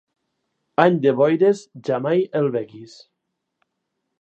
Any 0.83 0.95
de 1.03 1.13
boires, 1.19 1.61
jamai 1.91 2.25
el 2.41 2.51
vegis. 2.57 2.97